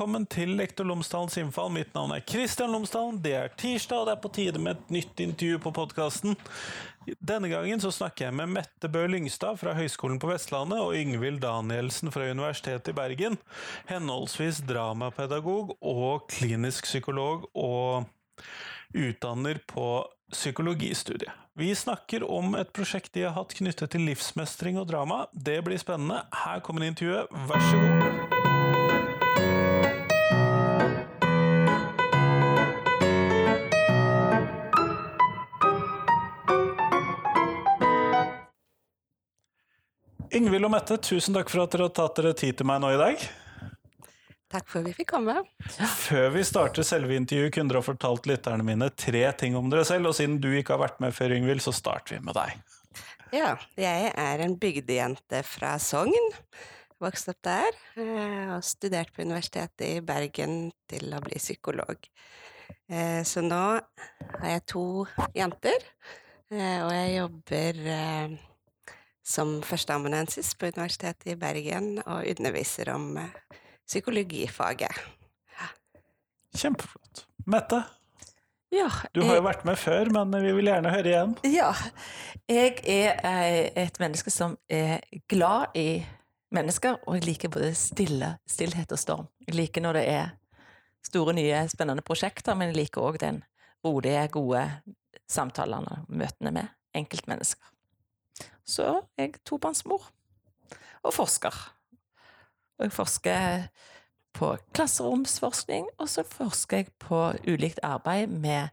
[0.00, 1.68] velkommen til Lektor Lomsdalens innfall.
[1.74, 3.18] Mitt navn er Kristian Lomsdalen.
[3.20, 6.38] Det er tirsdag, og det er på tide med et nytt intervju på podkasten.
[7.20, 11.42] Denne gangen så snakker jeg med Mette Bø Lyngstad fra Høgskolen på Vestlandet og Yngvild
[11.44, 13.36] Danielsen fra Universitetet i Bergen.
[13.92, 18.08] Henholdsvis dramapedagog og klinisk psykolog og
[18.96, 19.90] utdanner på
[20.32, 21.36] psykologistudiet.
[21.60, 25.26] Vi snakker om et prosjekt de har hatt knyttet til livsmestring og drama.
[25.36, 26.22] Det blir spennende.
[26.46, 27.28] Her kommer intervjuet.
[27.52, 28.49] Vær så god.
[40.30, 42.92] Yngvild og Mette, tusen takk for at dere har tatt dere tid til meg nå
[42.94, 43.22] i dag.
[44.50, 45.36] Takk for at vi fikk komme.
[46.04, 49.86] Før vi starter selve intervjuet, kunne dere ha fortalt lytterne mine tre ting om dere
[49.86, 52.58] selv, og siden du ikke har vært med før, Yngvild, så starter vi med deg.
[53.34, 56.30] Ja, jeg er en bygdejente fra Sogn.
[57.02, 62.10] Vokste opp der, eh, og studert på Universitetet i Bergen til å bli psykolog.
[62.90, 64.84] Eh, så nå har jeg to
[65.34, 65.90] jenter,
[66.50, 67.82] eh, og jeg jobber
[69.30, 73.14] som førsteamanuensis på Universitetet i Bergen og underviser om
[73.86, 75.00] psykologifaget.
[76.58, 77.26] Kjempeflott.
[77.46, 77.82] Mette?
[78.70, 81.32] Ja, du har jo vært med før, men vi vil gjerne høre igjen.
[81.50, 81.70] Ja.
[82.50, 86.04] Jeg er et menneske som er glad i
[86.54, 89.26] mennesker, og jeg liker både stille, stillhet og storm.
[89.46, 90.30] Jeg liker når det er
[91.06, 93.42] store, nye, spennende prosjekter, men jeg liker òg den
[93.86, 94.62] rolige, gode
[95.30, 97.66] samtalene og møtene med enkeltmennesker.
[98.70, 98.86] Så
[99.18, 100.04] er jeg tobarnsmor
[101.02, 101.54] og forsker.
[102.78, 103.64] Og jeg forsker
[104.36, 108.70] på klasseromsforskning, og så forsker jeg på ulikt arbeid med,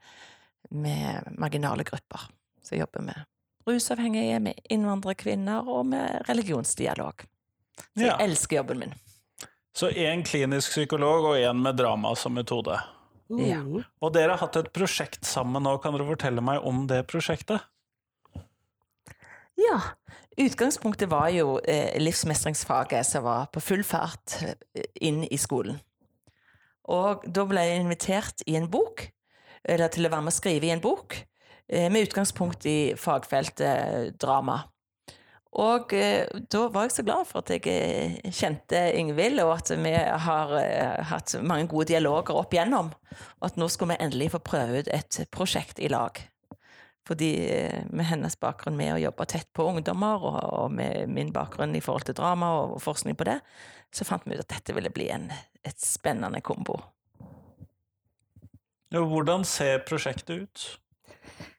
[0.70, 2.30] med marginale grupper.
[2.62, 3.26] Så jeg jobber med
[3.68, 7.26] rusavhengige, med innvandrerkvinner og med religionsdialog.
[7.78, 8.20] Så jeg ja.
[8.24, 8.94] elsker jobben min.
[9.78, 12.78] Så én klinisk psykolog og én med drama som metode.
[13.28, 13.60] Ja.
[14.02, 15.76] Og dere har hatt et prosjekt sammen nå.
[15.84, 17.66] Kan dere fortelle meg om det prosjektet?
[19.58, 19.82] Ja.
[20.38, 25.80] Utgangspunktet var jo eh, livsmestringsfaget som var på full fart eh, inn i skolen.
[26.94, 29.08] Og da ble jeg invitert i en bok,
[29.66, 31.18] eller til å være med å skrive i en bok,
[31.68, 34.62] eh, med utgangspunkt i fagfeltet eh, drama.
[35.58, 39.74] Og eh, da var jeg så glad for at jeg eh, kjente Ingvild, og at
[39.74, 40.58] vi har
[41.16, 42.94] hatt mange gode dialoger opp igjennom.
[43.42, 46.22] Og at nå skulle vi endelig få prøve ut et prosjekt i lag.
[47.08, 51.76] Fordi eh, med hennes bakgrunn med å jobbe tett på ungdommer, og, med min bakgrunn
[51.78, 53.40] i forhold til drama og forskning på det,
[53.96, 55.30] så fant vi ut at dette ville bli en,
[55.64, 56.82] et spennende kombo.
[58.92, 60.66] Hvordan ser prosjektet ut?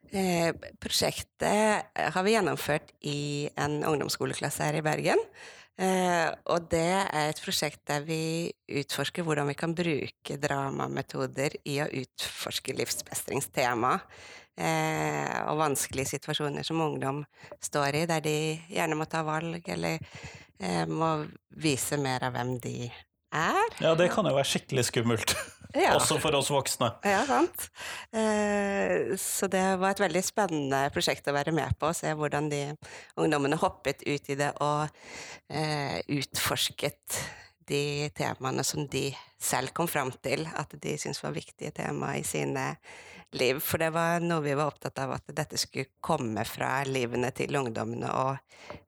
[0.08, 5.20] Eh, prosjektet har vi gjennomført i en ungdomsskoleklasse her i Bergen.
[5.78, 8.50] Eh, og det er et prosjekt der vi
[8.80, 13.92] utforsker hvordan vi kan bruke dramametoder i å utforske livsmestringstema
[14.58, 17.22] eh, og vanskelige situasjoner som ungdom
[17.62, 18.38] står i, der de
[18.72, 19.98] gjerne må ta valg eller
[20.58, 21.12] eh, må
[21.58, 22.90] vise mer av hvem de
[23.34, 23.78] er.
[23.82, 25.36] Ja, det kan jo være skikkelig skummelt.
[25.76, 25.90] Ja.
[25.98, 26.86] Også for oss voksne.
[27.04, 27.66] Ja, sant.
[28.16, 32.48] Eh, så det var et veldig spennende prosjekt å være med på, å se hvordan
[32.48, 32.62] de
[33.20, 34.88] ungdommene hoppet ut i det og
[35.52, 37.18] eh, utforsket
[37.68, 39.08] de temaene som de
[39.38, 42.72] selv kom fram til at de syntes var viktige tema i sine
[43.36, 43.60] liv.
[43.64, 47.56] For det var noe vi var opptatt av, at dette skulle komme fra livene til
[47.60, 48.36] ungdommene og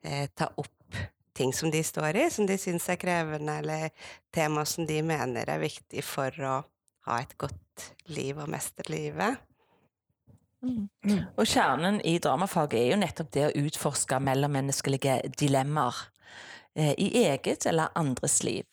[0.02, 1.00] eh, ta opp
[1.36, 3.88] ting som de står i, som de syns er krevende, eller
[4.34, 6.56] tema som de mener er viktig for å
[7.08, 9.38] ha et godt liv og mestre livet.
[10.60, 10.88] Mm.
[11.40, 16.02] Og kjernen i dramafaget er jo nettopp det å utforske mellommenneskelige dilemmaer
[16.76, 18.64] i eget eller andres liv.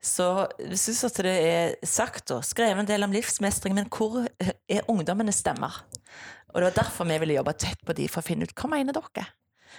[0.00, 4.22] Så jeg syns at det er sagt og skrevet en del om livsmestring, men hvor
[4.40, 5.82] er ungdommenes stemmer?
[6.50, 8.70] Og det var derfor vi ville jobbe tett på de for å finne ut hva
[8.72, 9.26] mener dere?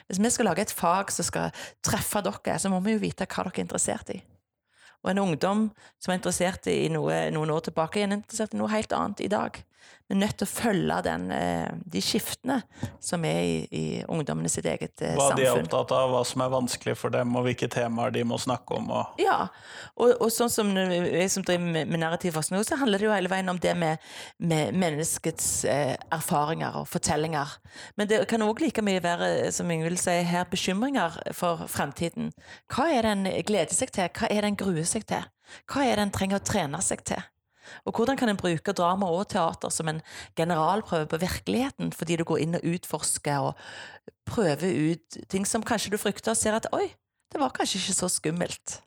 [0.08, 1.50] Hvis vi skal lage et fag som skal
[1.84, 4.22] treffe dere, så må vi jo vite hva dere er interessert i.
[5.02, 5.66] Og en ungdom
[5.98, 9.32] som er interessert i noe noen år tilbake, er interessert i noe helt annet i
[9.32, 9.58] dag.
[10.10, 12.58] Vi er nødt til å følge den, eh, de skiftene
[13.00, 15.20] som er i, i ungdommene sitt eget samfunn.
[15.22, 18.26] Hva de er opptatt av, hva som er vanskelig for dem, og hvilke temaer de
[18.28, 18.90] må snakke om.
[18.92, 19.22] Og...
[19.22, 19.38] Ja,
[19.96, 23.32] og, og, sånn som jeg som driver med, med narrativforskning, så handler det jo hele
[23.32, 24.12] veien om det med,
[24.44, 27.56] med menneskets eh, erfaringer og fortellinger.
[27.96, 32.32] Men det kan òg like mye være, som Ingvild vil si her, bekymringer for fremtiden.
[32.72, 35.28] Hva er det en gleder seg til, hva er det en gruer seg til?
[35.72, 37.24] Hva er det en trenger å trene seg til?
[37.86, 40.02] Og hvordan kan en bruke drama og teater som en
[40.38, 45.94] generalprøve på virkeligheten, fordi du går inn og utforsker og prøver ut ting som kanskje
[45.94, 46.88] du frykter, og ser at oi,
[47.32, 48.82] det var kanskje ikke så skummelt.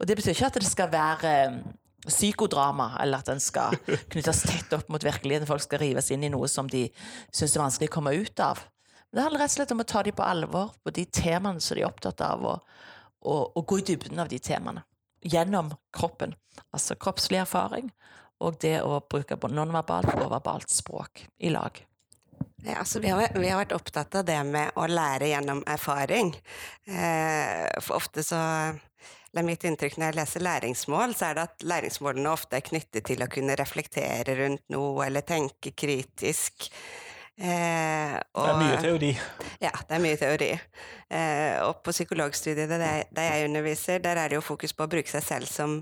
[0.00, 1.34] Og det betyr ikke at det skal være
[2.06, 3.76] psykodrama, eller at den skal
[4.12, 5.48] knyttes tett opp mot virkeligheten.
[5.48, 6.86] Folk skal rives inn i noe som de
[7.34, 8.62] syns er vanskelig å komme ut av.
[9.10, 11.62] Men det handler rett og slett om å ta dem på alvor på de temaene
[11.62, 12.76] som de er opptatt av, og,
[13.26, 14.84] og, og gå i dybden av de temaene.
[15.26, 16.36] Gjennom kroppen.
[16.74, 17.90] Altså kroppslig erfaring
[18.44, 21.78] og det å bruke nonverbalt og verbalt språk i lag.
[22.66, 26.34] Ja, altså vi, har, vi, har, vært opptatt av det med å lære gjennom erfaring.
[26.88, 28.40] Eh, for ofte så
[29.36, 33.04] eller mitt inntrykk når jeg leser læringsmål, så er det at læringsmålene ofte er knyttet
[33.04, 36.70] til å kunne reflektere rundt noe eller tenke kritisk.
[37.36, 39.10] Eh, og, det er mye teori.
[39.60, 40.48] Ja, det er mye teori.
[41.12, 45.12] Eh, og på psykologstudiet der, jeg underviser, der er det jo fokus på å bruke
[45.12, 45.76] seg selv som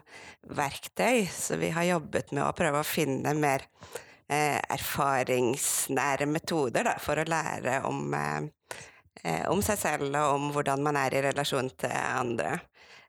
[0.51, 1.23] verktøy.
[1.31, 3.69] Så vi har jobbet med å prøve å finne mer
[4.27, 8.77] eh, erfaringsnære metoder da, for å lære om, eh,
[9.23, 12.59] eh, om seg selv og om hvordan man er i relasjon til andre.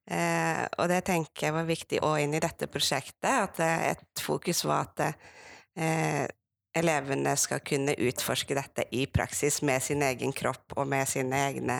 [0.05, 4.61] Eh, og det tenker jeg var viktig òg inn i dette prosjektet, at et fokus
[4.69, 6.27] var at eh,
[6.75, 11.79] elevene skal kunne utforske dette i praksis med sin egen kropp og med sine egne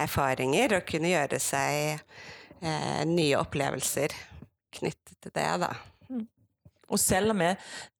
[0.00, 1.98] erfaringer, og kunne gjøre seg
[2.60, 4.14] eh, nye opplevelser
[4.74, 5.72] knyttet til det, da.
[6.92, 7.50] Og selv om vi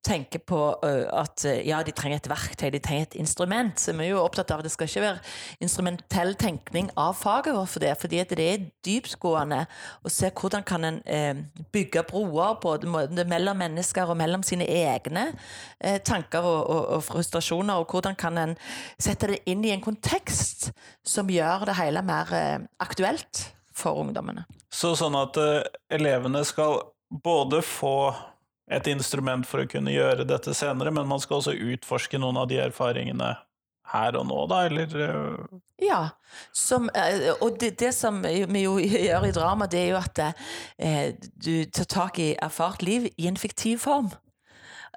[0.05, 4.11] tenker på at ja, de trenger et verktøy, de trenger et instrument, så vi er
[4.13, 7.95] jo opptatt av at det skal ikke være instrumentell tenkning av faget vårt for det,
[7.97, 9.63] fordi det er dyptgående
[10.05, 11.41] å se hvordan kan en eh,
[11.73, 15.27] bygge broer både mellom mennesker og mellom sine egne
[16.05, 18.55] tanker og, og, og, frustrasjoner, og hvordan kan en
[19.01, 20.69] sette det inn i en kontekst
[21.05, 22.31] som gjør det hele mer
[22.81, 24.45] aktuelt for ungdommene.
[24.73, 25.37] Så sånn at
[25.93, 26.79] elevene skal
[27.09, 28.13] både få
[28.71, 32.49] et instrument for å kunne gjøre dette senere, men man skal også utforske noen av
[32.49, 33.35] de erfaringene
[33.93, 34.95] her og nå, da, eller?
[34.97, 35.61] Øh?
[35.81, 36.01] Ja,
[36.53, 40.21] som, øh, og det, det, som vi jo gjør i drama, det er jo at
[40.25, 41.09] eh,
[41.45, 44.09] du tar tak i erfart liv i en fiktiv form.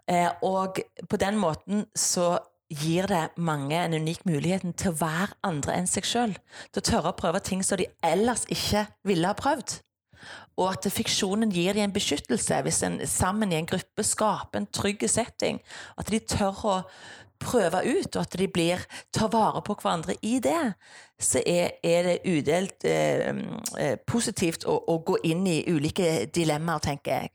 [0.09, 0.81] Eh, og
[1.11, 2.39] på den måten så
[2.69, 6.35] gir det mange en unik mulighet til å være andre enn seg sjøl.
[6.73, 9.81] Til å tørre å prøve ting som de ellers ikke ville ha prøvd
[10.59, 14.69] og at fiksjonen gir dem en beskyttelse hvis en sammen i en gruppe skaper en
[14.75, 15.61] trygg setting.
[15.99, 16.77] At de tør å
[17.39, 18.83] prøve ut, og at de blir,
[19.15, 20.73] tar vare på hverandre i det,
[21.23, 23.31] så er, er det udelt eh,
[23.79, 27.33] eh, positivt å, å, gå inn i ulike dilemmaer, tenker jeg.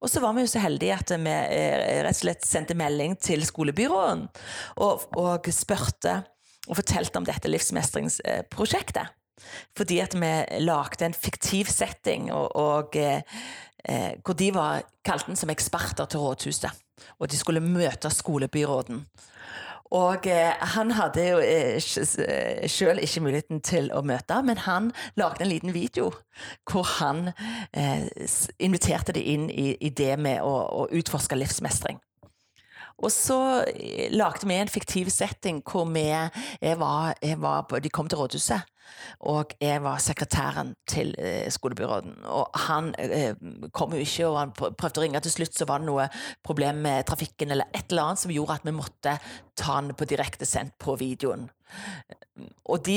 [0.00, 3.16] Og så var vi jo så heldige at vi eh, rett og slett sendte melding
[3.20, 4.26] til skolebyråden
[4.84, 6.18] og, og spurte
[6.66, 9.14] og fortalte om dette livsmestringsprosjektet.
[9.76, 10.32] Fordi at vi
[10.64, 13.22] lagde en fiktiv setting, og, og eh,
[13.84, 16.84] eh, hvor de var, kalte den som eksperter til rådhuset.
[17.20, 19.04] Og de skulle møte skolebyråden.
[19.94, 24.90] Og eh, han hadde jo eh, eh sjøl ikke muligheten til å møte, men han
[25.14, 26.10] lagde en liten video
[26.66, 27.30] hvor han
[27.72, 28.08] eh,
[28.58, 32.00] inviterte de inn i, i det med å, å utforske livsmestring.
[32.98, 33.38] Og så
[33.70, 36.08] eh, lagde vi en fiktiv setting hvor vi
[36.80, 38.66] var, var, De kom til rådhuset,
[39.30, 42.18] og jeg var sekretæren til eh, skolebyråden.
[42.32, 43.34] Og han eh,
[43.72, 45.22] kom jo ikke, og han prøvde å ringe.
[45.24, 46.08] Til slutt så var det noe
[46.46, 49.18] problem med trafikken eller et eller annet som gjorde at vi måtte
[49.56, 51.48] ta han på direktesendt på videoen.
[52.68, 52.96] Og de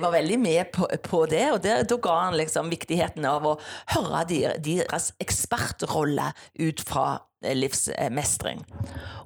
[0.00, 3.58] var veldig med på, på det, og da ga han liksom viktigheten av å
[3.92, 4.24] høre
[4.64, 8.64] deres ekspertrolle ut fra livsmestring.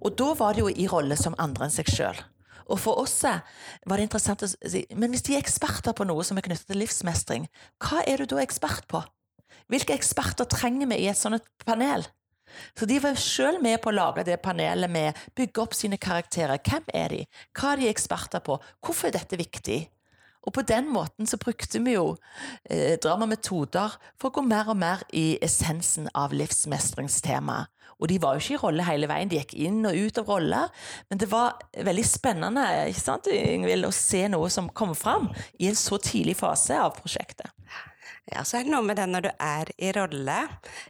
[0.03, 2.19] Og da var det jo i rolle som andre enn seg sjøl.
[2.69, 6.25] Og for oss var det interessant å si men hvis de er eksperter på noe
[6.27, 7.49] som er knyttet til livsmestring,
[7.83, 9.03] hva er du da ekspert på?
[9.73, 12.05] Hvilke eksperter trenger vi i et sånt panel?
[12.77, 16.61] Så de var sjøl med på å lage det panelet med bygge opp sine karakterer.
[16.61, 17.25] Hvem er de?
[17.57, 18.59] Hva er de eksperter på?
[18.85, 19.81] Hvorfor er dette viktig?
[20.43, 22.17] Og på den måten så brukte vi jo
[22.67, 27.71] eh, dramametoder for å gå mer og mer i essensen av livsmestringstemaet.
[28.01, 30.31] Og de var jo ikke i rolle hele veien, de gikk inn og ut av
[30.33, 30.87] roller.
[31.11, 31.59] Men det var
[31.89, 36.39] veldig spennende ikke sant, Ingvild, å se noe som kom fram i en så tidlig
[36.41, 37.51] fase av prosjektet.
[38.31, 40.39] Ja, så er det noe med det når du er i rolle,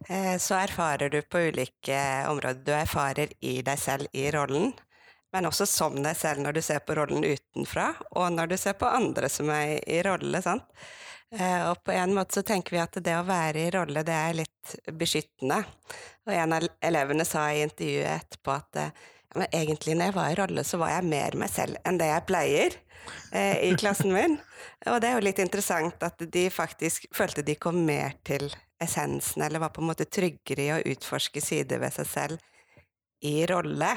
[0.04, 2.60] eh, så erfarer du på ulike områder.
[2.66, 4.74] Du erfarer i deg selv i rollen
[5.32, 8.76] men også som deg selv når du ser på rollen utenfra, og når du ser
[8.78, 10.42] på andre som er i rolle.
[10.44, 10.66] sant?
[11.32, 14.16] Eh, og på en måte så tenker vi at det å være i rolle, det
[14.16, 15.62] er litt beskyttende.
[16.26, 18.88] Og en av elevene sa i intervjuet etterpå at ja,
[19.40, 22.08] men egentlig når jeg var i rolle, så var jeg mer meg selv enn det
[22.10, 22.70] jeg pleier
[23.32, 24.34] eh, i klassen min.
[24.92, 28.44] Og det er jo litt interessant at de faktisk følte de kom mer til
[28.82, 32.36] essensen, eller var på en måte tryggere i å utforske sider ved seg selv
[33.22, 33.96] i rolle.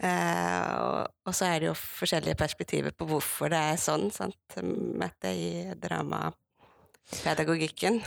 [0.00, 4.56] Eh, og, og, så er det jo forskjellige perspektiver på hvorfor det er sånn, sant,
[4.58, 8.02] Mette, i dramapedagogikken.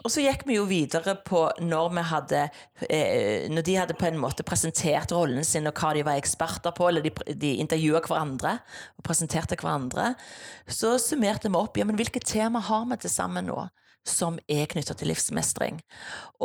[0.00, 2.38] Og så gikk vi jo videre på når vi hadde
[2.86, 6.72] eh, Når de hadde på en måte presentert rollen sin og hva de var eksperter
[6.76, 8.56] på, eller de, de intervjua hverandre
[8.96, 10.14] og presenterte hverandre,
[10.70, 13.66] så summerte vi opp ja, men hvilke tema har vi til sammen nå
[14.06, 15.80] som er knytta til livsmestring.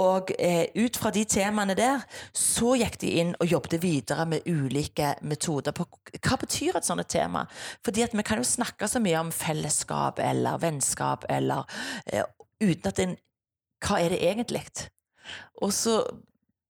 [0.01, 2.03] Og eh, ut fra de temaene der,
[2.35, 7.07] så gikk de inn og jobbet videre med ulike metoder på hva betyr et sånt
[7.11, 7.45] tema.
[7.85, 11.63] Fordi at vi kan jo snakke så mye om fellesskap eller vennskap eller
[12.11, 12.27] eh,
[12.59, 13.15] uten at en
[13.85, 14.65] hva er det egentlig?
[15.63, 15.99] Og så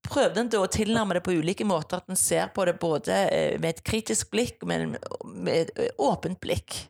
[0.06, 3.56] prøvde en å tilnærme det på ulike måter, at en ser på det både eh,
[3.60, 5.00] med et kritisk blikk og med,
[5.50, 6.84] et åpent blikk.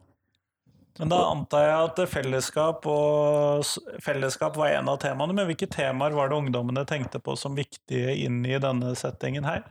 [0.97, 3.65] Men da antar jeg at fellesskap, og,
[4.05, 8.15] fellesskap var en av temaene, men hvilke temaer var det ungdommene tenkte på som viktige
[8.25, 9.67] inn i denne settingen her?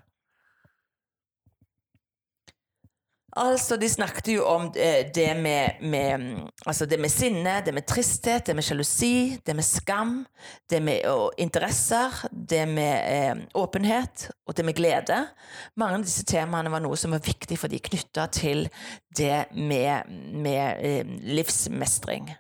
[3.36, 7.84] Altså, De snakket jo om eh, det med, med, altså det med sinne, det med
[7.88, 10.14] tristhet, det med sjalusi, det med skam,
[10.72, 15.20] det med og, interesser, det med eh, åpenhet og det med glede.
[15.76, 18.70] Mange av disse temaene var noe som var viktig for de knytta til
[19.20, 22.32] det med, med eh, livsmestring.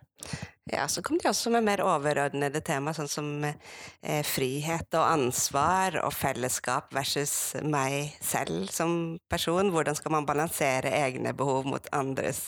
[0.71, 5.99] Ja, så kom de også med mer overordnede tema, sånn som eh, frihet og ansvar
[6.01, 9.69] og fellesskap versus meg selv som person.
[9.69, 12.47] Hvordan skal man balansere egne behov mot andres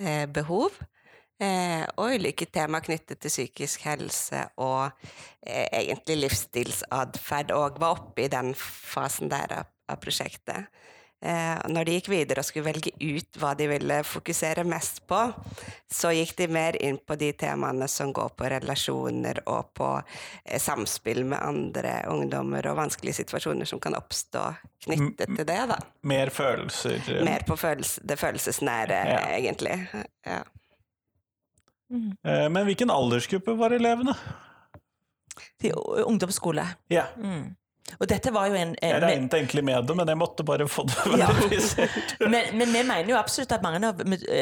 [0.00, 0.80] eh, behov?
[1.42, 4.88] Eh, og ulike tema knyttet til psykisk helse og
[5.44, 10.72] eh, egentlig livsstilsatferd, og var oppe i den fasen der av, av prosjektet.
[11.22, 15.20] Eh, når de gikk videre og skulle velge ut hva de ville fokusere mest på,
[15.86, 20.58] så gikk de mer inn på de temaene som går på relasjoner og på eh,
[20.58, 24.48] samspill med andre ungdommer og vanskelige situasjoner som kan oppstå
[24.88, 25.60] knyttet til det.
[25.70, 25.78] da.
[26.10, 26.98] Mer følelser?
[26.98, 27.22] Eh.
[27.30, 29.22] Mer på følelse, det følelsesnære, ja.
[29.38, 29.78] egentlig.
[30.26, 30.42] Ja.
[31.92, 32.16] Mm.
[32.24, 34.14] Men hvilken aldersgruppe var elevene?
[35.60, 36.64] Til ungdomsskole.
[36.90, 37.04] Ja.
[37.20, 37.52] Mm.
[38.00, 40.66] Og dette var jo en, Eh, Jeg regnet egentlig med det, men jeg måtte bare
[40.68, 42.14] få det verifisert.
[42.20, 42.28] Ja.
[42.32, 44.00] men, men, vi mener jo absolutt at mange av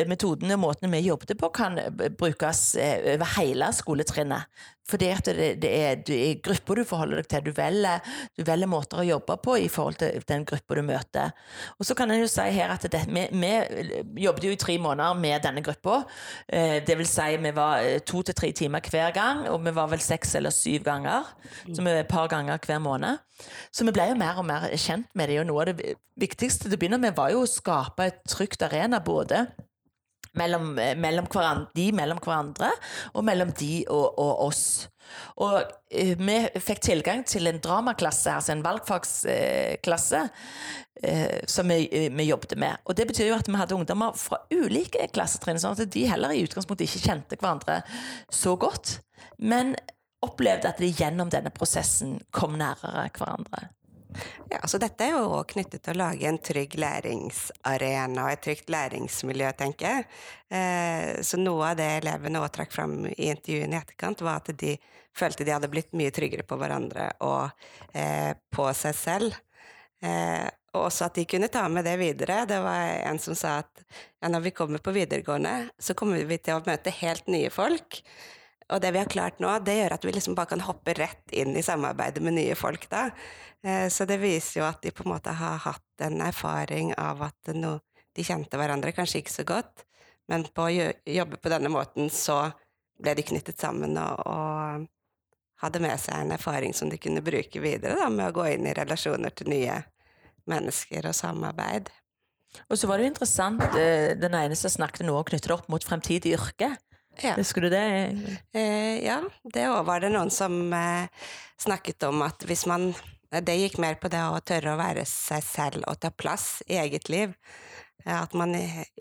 [0.08, 1.78] metodene og måtene vi jobbet på, kan
[2.18, 4.48] brukes eh, over hele skoletrinnet.
[4.90, 7.44] Fordi at det, det, er, det, er, grupper du forholder deg til.
[7.46, 8.02] Du velger,
[8.36, 11.34] du velger, måter å jobbe på i forhold til den gruppa du møter.
[11.78, 14.76] Og så kan en jo si her at det, vi, vi, jobbet jo i tre
[14.82, 16.02] måneder med denne gruppa.
[16.46, 19.74] Eh, det vil si vi var eh, to til tre timer hver gang, og vi
[19.76, 21.30] var vel seks eller syv ganger.
[21.70, 23.22] Så vi et par ganger hver måned.
[23.72, 25.40] Så vi ble jo mer og mer kjent med det.
[25.40, 28.62] Og noe av det viktigste til å begynne med var jo å skape et trygt
[28.66, 29.46] arena både
[30.38, 31.26] mellom, eh, mellom
[31.74, 32.70] de mellom hverandre,
[33.14, 34.88] og mellom de og, og oss.
[35.42, 40.20] Og uh, vi fikk tilgang til en dramaklasse, altså en valgfagsklasse,
[41.02, 42.84] uh, som vi, uh, vi, jobbet med.
[42.84, 46.36] Og det betyr jo at vi hadde ungdommer fra ulike klassetrinn, sånn at de heller
[46.36, 47.80] i utgangspunktet ikke kjente hverandre
[48.30, 49.00] så godt,
[49.42, 49.74] men
[50.22, 53.70] opplevde at de gjennom denne prosessen kom nærere hverandre.
[54.50, 58.72] Ja, så dette er jo knyttet til å lage en trygg læringsarena og et trygt
[58.72, 60.06] læringsmiljø, tenker jeg.
[60.50, 64.50] Eh, så noe av det elevene også trakk fram i intervjuene i etterkant, var at
[64.58, 64.74] de
[65.16, 67.50] følte de hadde blitt mye tryggere på hverandre og
[67.94, 69.38] eh, på seg selv.
[70.02, 72.44] Eh, og også at de kunne ta med det videre.
[72.48, 73.82] Det var en som sa at
[74.22, 78.02] ja, når vi kommer på videregående, så kommer vi til å møte helt nye folk.
[78.70, 81.34] Og det vi har klart nå, det gjør at vi liksom bare kan hoppe rett
[81.34, 83.08] inn i samarbeidet med nye folk da.
[83.66, 87.22] Eh, så det viser jo at de på en måte har hatt en erfaring av
[87.28, 87.78] at no,
[88.16, 89.84] de kjente hverandre kanskje ikke så godt,
[90.30, 92.44] men på å jobbe på denne måten så
[93.00, 94.86] ble de knyttet sammen og, og
[95.64, 98.68] hadde med seg en erfaring som de kunne bruke videre da, med å gå inn
[98.68, 99.80] i relasjoner til nye
[100.50, 101.90] mennesker og samarbeid.
[102.70, 105.84] Og så var det jo interessant, eh, den ene som snakket noe knyttet opp mot
[105.84, 106.72] fremtidig yrke.
[107.20, 107.34] Ja.
[107.36, 107.82] Husker du det?
[108.56, 111.10] Eh, ja, det òg var det noen som eh,
[111.60, 112.92] snakket om at hvis man
[113.30, 116.80] Det gikk mer på det å tørre å være seg selv og ta plass i
[116.82, 117.36] eget liv.
[118.02, 118.56] At man,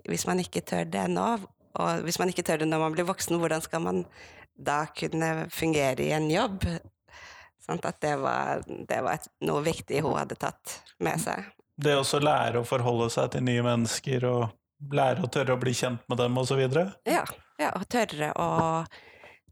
[0.06, 1.24] hvis man ikke tør det nå,
[1.82, 4.04] og hvis man ikke tør det når man blir voksen, hvordan skal man
[4.54, 6.68] da kunne fungere i en jobb?
[7.66, 11.50] Sånn at det var, det var noe viktig hun hadde tatt med seg.
[11.80, 15.74] Det å lære å forholde seg til nye mennesker og lære å tørre å bli
[15.74, 16.62] kjent med dem osv.?
[17.08, 17.24] Ja.
[17.60, 18.50] Ja, å tørre å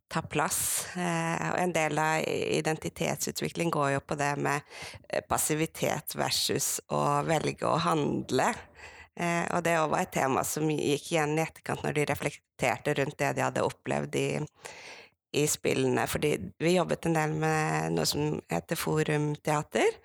[0.07, 0.87] ta plass.
[0.95, 4.63] Eh, og en del av identitetsutvikling går jo på det med
[5.09, 8.53] eh, passivitet versus å velge å handle.
[9.19, 13.19] Eh, og det var et tema som gikk igjen i etterkant når de reflekterte rundt
[13.19, 14.29] det de hadde opplevd i,
[15.35, 16.07] i spillene.
[16.07, 19.99] Fordi vi jobbet en del med noe som heter forumteater.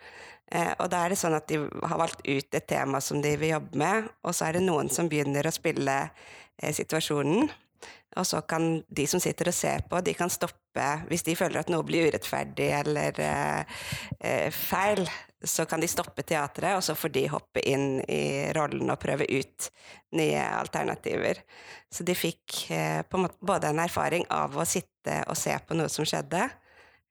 [0.52, 3.54] Og da er det sånn at de har valgt ut et tema som de vil
[3.54, 5.94] jobbe med, og så er det noen som begynner å spille
[6.61, 7.49] situasjonen.
[8.16, 10.58] Og så kan de som sitter og ser på, de kan stoppe
[11.08, 13.80] Hvis de føler at noe blir urettferdig eller eh,
[14.24, 15.02] eh, feil,
[15.44, 19.26] så kan de stoppe teatret, og så får de hoppe inn i rollen og prøve
[19.28, 19.68] ut
[20.16, 21.42] nye alternativer.
[21.92, 25.76] Så de fikk eh, en måte både en erfaring av å sitte og se på
[25.76, 26.46] noe som skjedde,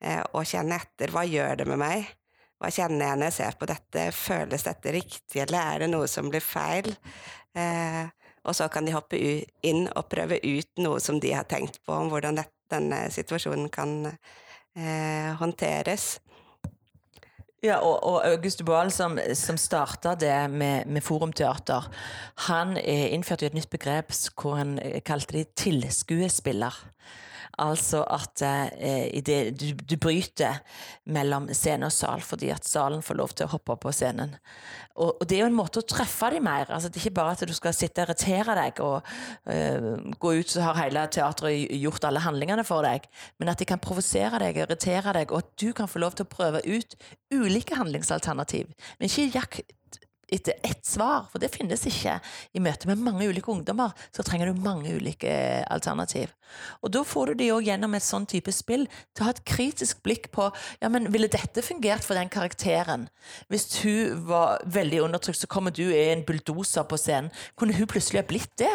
[0.02, 2.10] eh, og kjenne etter hva gjør det med meg?
[2.58, 4.08] Hva kjenner jeg når jeg ser på dette?
[4.14, 6.90] Føles dette riktig, eller er det noe som blir feil?
[7.58, 8.04] Eh,
[8.42, 9.18] og så kan de hoppe
[9.62, 13.70] inn og prøve ut noe som de har tenkt på, om hvordan det, denne situasjonen
[13.72, 16.16] kan eh, håndteres.
[17.62, 21.86] Ja, og, og August Dubois, som, som starta det med, med Forumteater,
[22.48, 26.74] han eh, innførte jo et nytt begrep hvor han eh, kalte de tilskuespiller.
[27.62, 30.60] Altså at eh, det, du, du, bryter
[31.14, 34.34] mellom scene og sal, fordi at salen får lov til å hoppe på scenen.
[34.96, 36.68] Og, og det er jo en måte å treffe dem mer.
[36.68, 39.12] Altså, det er ikke bare at du skal sitte og irritere deg og
[39.52, 43.06] eh, gå ut så har hele teatret gjort alle handlingene for deg,
[43.40, 46.26] men at de kan provosere deg, irritere deg, og at du kan få lov til
[46.26, 46.98] å prøve ut
[47.32, 48.74] ulike handlingsalternativ.
[48.98, 49.78] Men ikke jakt
[50.32, 52.18] etter ett svar, for det finnes ikke.
[52.56, 56.32] I møte med mange ulike ungdommer så trenger du mange ulike eh, alternativ.
[56.84, 59.44] Og da får du de òg gjennom et sånn type spill til å ha et
[59.48, 60.48] kritisk blikk på
[60.82, 63.08] ja, men ville dette fungert for den karakteren?
[63.52, 67.32] Hvis hun var veldig undertrykt, så kommer du i en bulldoser på scenen.
[67.58, 68.72] Kunne hun plutselig ha blitt det?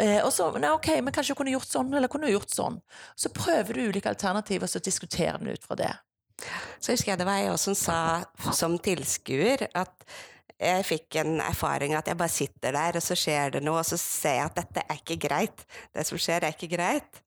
[0.00, 2.54] Eh, og så, nei, ok, men kanskje hun kunne gjort sånn, eller kunne hun gjort
[2.54, 2.78] sånn.
[3.18, 5.92] Så prøver du ulike alternativer, og så diskuterer du ut fra det.
[6.80, 7.80] Så husker jeg det var jeg også som
[8.40, 9.92] sa som tilskuer at
[10.58, 13.88] jeg fikk en erfaring at jeg bare sitter der, og så skjer det noe, og
[13.88, 15.66] så ser jeg at dette er ikke greit.
[15.94, 17.20] Det som skjer, er ikke greit.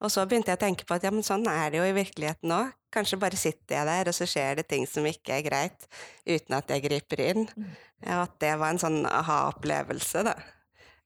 [0.00, 1.96] Og så begynte jeg å tenke på at ja, men sånn er det jo i
[1.96, 2.60] virkeligheten nå.
[2.94, 5.84] Kanskje bare sitter jeg der, og så skjer det ting som ikke er greit,
[6.24, 7.44] uten at jeg griper inn.
[7.52, 7.68] Mm.
[8.08, 10.34] Og at det var en sånn aha-opplevelse, da.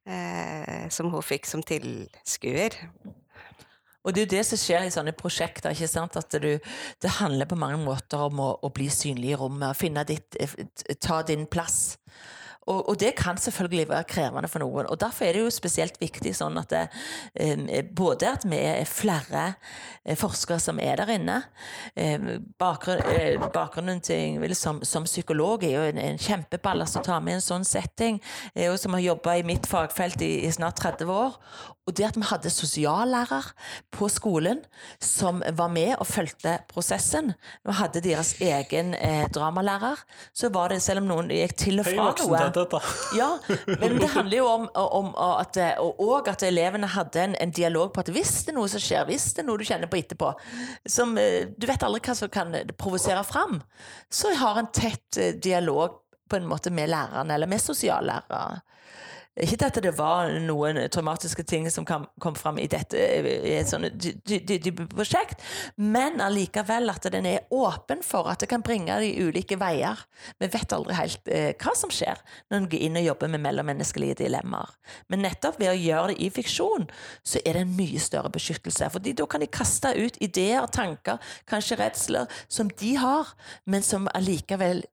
[0.05, 2.77] Eh, som hun fikk som tilskuer.
[4.05, 5.73] Og det er jo det som skjer i sånne prosjekter.
[5.73, 6.19] ikke sant?
[6.21, 6.51] At du,
[7.01, 10.37] det handler på mange måter om å, å bli synlig i rommet, finne ditt,
[11.01, 11.97] ta din plass.
[12.67, 14.89] Og, og, det kan selvfølgelig være krevende for noen.
[14.89, 16.85] og Derfor er det jo spesielt viktig sånn at det,
[17.35, 19.45] eh, både at vi er flere
[20.05, 21.41] eh, forskere som er der inne
[22.59, 27.35] Bakgrunnen, eh, Bakgrunnen til som, som, psykolog er jo en, en kjempeballast å ta med
[27.35, 28.21] i en sånn setting.
[28.55, 31.39] Jeg jo som har jobba i mitt fagfelt i, i, snart 30 år.
[31.85, 33.51] Og det at vi hadde sosiallærer
[33.93, 34.63] på skolen
[35.05, 37.35] som var med og fulgte prosessen.
[37.65, 40.01] Vi hadde deres egen eh, dramalærer.
[40.33, 42.81] Så var det, selv om noen gikk til og fra noe dette.
[43.19, 43.31] ja,
[43.67, 48.05] men det handler jo om, om at, og at elevene hadde en, en, dialog på
[48.05, 50.33] at hvis det er noe som skjer, hvis det er noe du kjenner på etterpå
[50.87, 53.61] som, eh, Du vet aldri hva som kan provosere fram.
[54.11, 58.63] Så har en tett eh, dialog på en måte med lærerne, eller med sosiallærere.
[59.35, 63.67] Ikke at det var noen traumatiske ting som kom, kom fram i dette i et
[63.67, 65.43] sånt dype prosjekt,
[65.75, 69.99] men allikevel at den er åpen for at det kan bringe de ulike veier.
[70.39, 73.43] Vi vet aldri helt eh, hva som skjer når en går inn og jobber med
[73.49, 74.71] mellommenneskelige dilemmaer.
[75.11, 76.87] Men nettopp ved å gjøre det i fiksjon,
[77.27, 78.93] så er det en mye større beskyttelse.
[78.95, 81.19] fordi da kan de kaste ut ideer, tanker,
[81.51, 83.35] kanskje redsler, som de har,
[83.67, 84.85] men som allikevel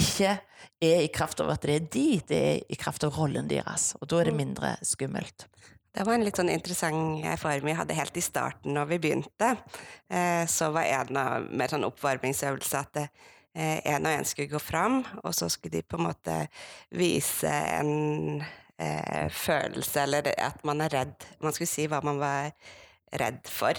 [0.00, 0.36] ikke
[0.80, 3.92] er i kraft av at det er de, det er i kraft av rollen deres.
[4.00, 4.40] Og da er det mm.
[4.42, 5.46] mindre skummelt.
[5.90, 9.54] Det var en litt sånn interessant erfaring vi hadde helt i starten når vi begynte.
[10.06, 14.60] Eh, så var en av mer sånn oppvarmingsøvelse at eh, en og en skulle gå
[14.62, 16.36] fram, og så skulle de på en måte
[16.94, 18.44] vise en
[18.78, 21.26] eh, følelse, eller at man er redd.
[21.42, 22.52] Man skulle si hva man var
[23.18, 23.74] redd for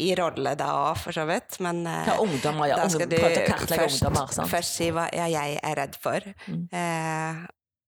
[0.00, 1.58] i rolle da òg, for så vidt.
[1.64, 2.80] Men eh, ja, ungdommer, ja.
[2.82, 6.30] da skal du først, ungdommer, først, si hva ja, jeg er redd for.
[6.48, 6.66] Mm.
[6.80, 7.44] Eh,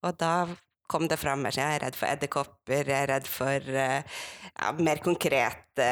[0.06, 0.34] og da
[0.86, 4.20] kom det fram at Jeg er redd for edderkopper, jeg er redd for eh,
[4.52, 5.88] ja, mer konkrete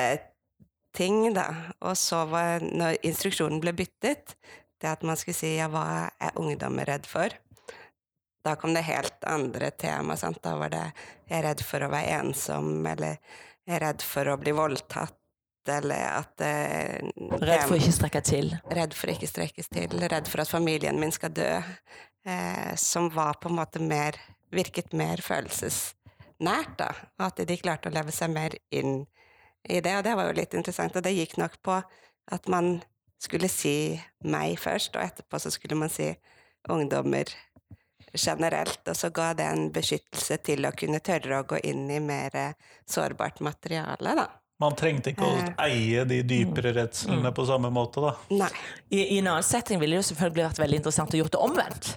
[0.94, 1.48] ting, da.
[1.82, 4.36] Og så var, når instruksjonen ble byttet,
[4.80, 7.34] det at man skulle si ja, hva er ungdommer redd for?
[8.44, 10.18] Da kom det helt andre tema.
[10.20, 10.42] Sant?
[10.44, 10.84] Da var det
[11.30, 13.16] jeg er redd for å være ensom, eller
[13.64, 15.16] jeg er redd for å bli voldtatt
[15.68, 17.00] eller at eh,
[17.40, 18.52] Redd for å ikke strekke til?
[18.70, 19.96] Redd for å ikke strekkes til.
[20.02, 21.50] Redd for at familien min skal dø.
[22.24, 24.16] Eh, som var på en måte mer
[24.54, 26.92] Virket mer følelsesnært, da.
[27.18, 29.00] Og at de klarte å leve seg mer inn
[29.66, 29.96] i det.
[29.98, 30.94] Og det var jo litt interessant.
[30.94, 31.80] Og det gikk nok på
[32.30, 32.76] at man
[33.18, 36.06] skulle si meg først, og etterpå så skulle man si
[36.70, 37.32] ungdommer
[38.14, 42.00] generelt, og så ga det en beskyttelse til å kunne tørre å gå inn i
[42.02, 42.54] mer
[42.86, 44.28] sårbart materiale, da.
[44.62, 48.12] Man trengte ikke å eie de dypere redslene på samme måte, da.
[48.38, 48.50] Nei.
[48.94, 51.40] I, I en annen setting ville det jo selvfølgelig vært veldig interessant å gjort det
[51.42, 51.88] omvendt.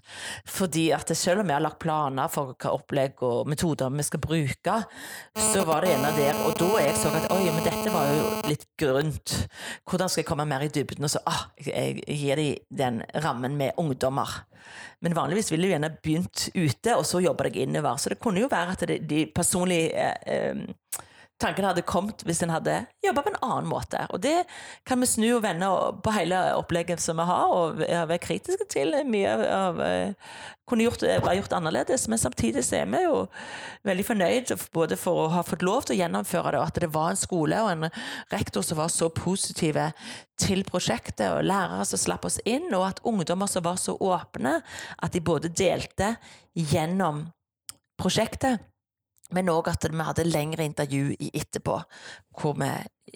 [0.49, 4.23] Fordi at selv om vi har lagt planer for hva opplegg og metoder vi skal
[4.25, 4.79] bruke,
[5.37, 8.27] så var det ene der, og da jeg så at oi, men dette var jo
[8.49, 9.37] litt grunt.
[9.85, 11.05] Hvordan skal jeg komme mer i dybden?
[11.05, 12.49] Og så ah, jeg, jeg gir de
[12.81, 14.33] den rammen med ungdommer.
[15.05, 18.01] Men vanligvis ville jeg gjerne begynt ute, og så jobbe jeg innover.
[18.01, 21.03] Så det kunne jo være at de, de personlige eh, eh,
[21.41, 24.01] tankene hadde kommet hvis en hadde jobba på en annen måte.
[24.13, 24.41] Og det
[24.87, 25.69] kan vi snu og vende
[26.03, 28.95] på hele opplegget som vi har, og være kritiske til.
[29.07, 29.81] Mye av
[30.67, 33.19] kunne gjort, vært gjort annerledes, men samtidig så er vi jo
[33.87, 36.91] veldig fornøyd både for å ha fått lov til å gjennomføre det, og at det
[36.95, 37.87] var en skole og en
[38.33, 39.91] rektor som var så positive
[40.41, 44.57] til prosjektet, og lærere som slapp oss inn, og at ungdommer som var så åpne
[44.97, 46.15] at de både delte
[46.57, 47.27] gjennom
[47.97, 48.65] prosjektet
[49.33, 51.79] men òg at vi hadde lengre intervju i etterpå,
[52.39, 52.69] hvor vi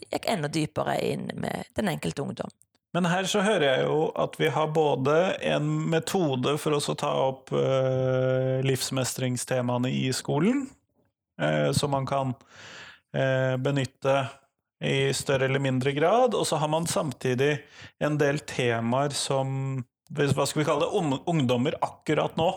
[0.09, 2.51] gikk enda dypere inn med den enkelte ungdom.
[2.91, 5.15] Men her så hører jeg jo at vi har både
[5.47, 10.65] en metode for oss å ta opp eh, livsmestringstemaene i skolen,
[11.39, 12.33] eh, som man kan
[13.15, 14.17] eh, benytte
[14.83, 17.53] i større eller mindre grad, og så har man samtidig
[18.01, 22.49] en del temaer som hva skal vi kalle det, ungdommer akkurat nå.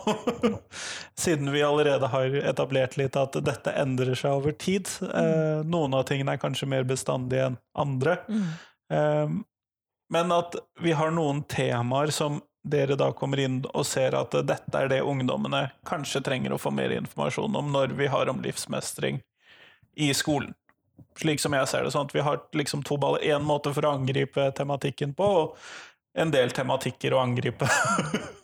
[1.15, 4.91] Siden vi allerede har etablert litt at dette endrer seg over tid.
[5.07, 5.71] Eh, mm.
[5.71, 8.19] noen av tingene er kanskje mer bestandige enn andre.
[8.27, 8.49] Mm.
[8.99, 9.37] Eh,
[10.15, 14.81] men at vi har noen temaer som dere da kommer inn og ser at dette
[14.81, 19.21] er det ungdommene kanskje trenger å få mer informasjon om når vi har om livsmestring
[20.01, 20.55] i skolen.
[21.19, 21.93] Slik som jeg ser det.
[21.95, 23.23] sånn at Vi har liksom to baller.
[23.23, 25.57] Én måte for å angripe tematikken på, og
[26.15, 27.69] en del tematikker å angripe.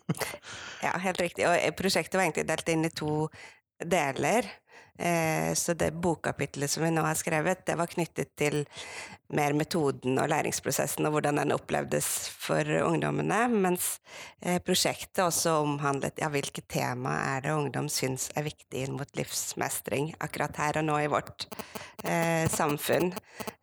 [0.87, 1.47] ja, helt riktig.
[1.49, 3.29] Og prosjektet var egentlig delt inn i to
[3.81, 4.49] deler.
[4.99, 8.65] Eh, så det bokkapitlet som vi nå har skrevet, det var knyttet til
[9.35, 13.93] mer metoden og læringsprosessen og hvordan den opplevdes for ungdommene, mens
[14.43, 19.17] eh, prosjektet også omhandlet ja, hvilke tema er det ungdom syns er viktig inn mot
[19.19, 21.47] livsmestring akkurat her og nå i vårt
[22.05, 23.13] eh, samfunn,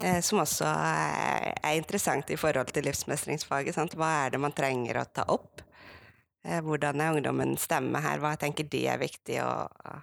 [0.03, 3.75] eh, som også er, er, interessant i forhold til livsmestringsfaget.
[3.75, 3.97] Sant?
[3.99, 5.66] Hva er det man trenger å ta opp?
[6.47, 8.21] Eh, hvordan er ungdommens stemme her?
[8.23, 9.51] Hva tenker de er viktig å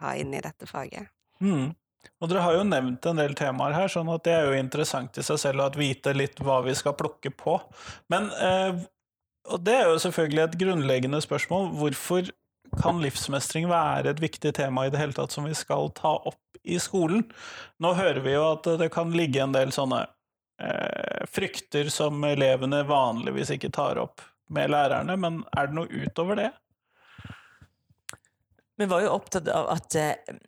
[0.02, 1.09] ha inn i dette faget?
[1.40, 1.72] Mm.
[2.20, 5.16] Og dere har jo nevnt en del temaer her, sånn at det er jo interessant
[5.18, 7.59] i seg selv å vite litt hva vi skal plukke på.
[8.12, 8.85] Men eh,
[9.52, 11.70] Og det er jo selvfølgelig et grunnleggende spørsmål.
[11.80, 12.30] Hvorfor
[12.80, 16.61] kan livsmestring være et viktig tema i det hele tatt som vi skal ta opp
[16.64, 17.26] i skolen?
[17.80, 20.00] Nå hører vi jo at det kan ligge en del sånne
[20.61, 26.40] eh, frykter som elevene vanligvis ikke tar opp med lærerne, men er det noe utover
[26.40, 26.50] det?
[28.76, 30.38] Vi var jo opptatt av at eh,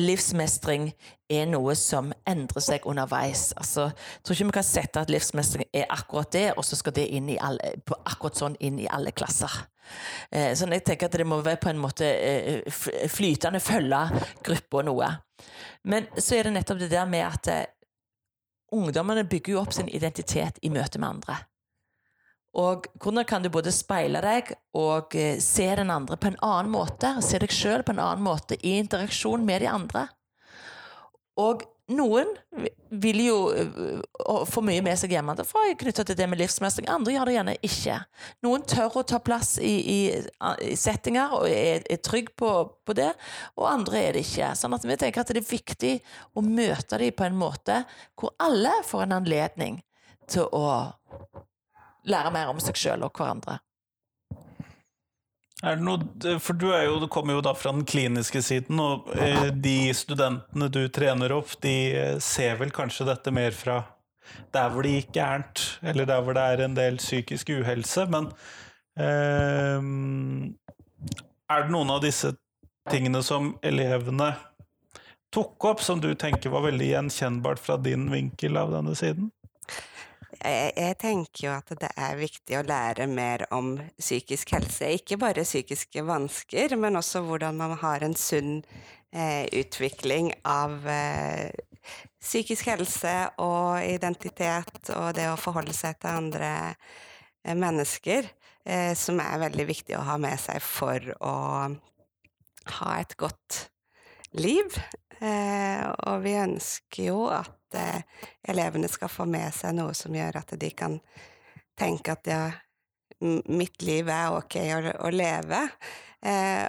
[0.00, 0.90] livsmestring
[1.32, 3.52] er noe som endrer seg underveis.
[3.60, 6.96] Altså, jeg tror ikke vi kan sette at livsmestring er akkurat det, og så skal
[6.96, 9.64] det inn i alle, akkurat sånn inn i alle klasser.
[10.30, 14.02] Eh, så jeg tenker at det må være på en måte eh, flytende følge
[14.44, 15.10] gruppa noe.
[15.84, 17.64] Men så er det nettopp det der med at eh,
[18.74, 21.42] ungdommene bygger jo opp sin identitet i møte med andre.
[22.54, 26.70] Og hvordan kan du både speile deg og eh, se den andre på en annen
[26.74, 27.16] måte?
[27.24, 30.06] Se deg sjøl på en annen måte i interaksjon med de andre.
[31.42, 32.30] Og noen
[32.88, 36.86] vil jo eh, få mye med seg hjemmefra knytta til det med livsmestring.
[36.88, 37.96] Andre gjør det gjerne ikke.
[38.46, 39.98] Noen tør å ta plass i, i,
[40.64, 42.52] i settinger og er, er trygg på,
[42.86, 43.10] på, det,
[43.58, 44.52] og andre er det ikke.
[44.56, 45.96] Sånn at vi tenker at det er viktig
[46.38, 47.82] å møte dem på en måte
[48.14, 49.82] hvor alle får en anledning
[50.30, 50.70] til å
[52.08, 53.58] lære mer om seg sjøl og hverandre.
[55.64, 59.08] Er det noe, for du, jo, du, kommer jo da fra den kliniske siden, og
[59.16, 63.78] eh, de studentene du trener opp, de eh, ser vel kanskje dette mer fra
[64.52, 68.04] der hvor det gikk gærent, eller der hvor det er en del psykisk uhelse.
[68.12, 68.28] Men
[69.00, 69.78] eh,
[71.54, 72.34] er det noen av disse
[72.90, 74.34] tingene som elevene
[75.34, 79.32] tok opp, som du tenker var veldig gjenkjennbart fra din vinkel av denne siden?
[80.40, 84.90] Jeg, jeg, tenker jo at det er viktig å lære mer om psykisk helse.
[84.98, 88.58] Ikke bare psykiske vansker, men også hvordan man har en sunn
[89.14, 91.50] eh, utvikling av eh,
[92.22, 98.28] psykisk helse og identitet, og det å forholde seg til andre eh, mennesker,
[98.64, 101.36] eh, som er veldig viktig å ha med seg for å
[102.80, 103.66] ha et godt
[104.40, 104.78] liv.
[105.20, 110.40] Eh, og vi ønsker jo at eh, elevene skal få med seg noe som gjør
[110.40, 110.98] at de kan
[111.78, 112.42] tenke at ja,
[113.20, 115.62] mitt liv er ok å, å leve.
[116.24, 116.68] Eh,